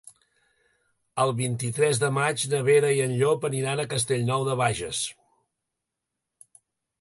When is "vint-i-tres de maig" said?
1.41-2.45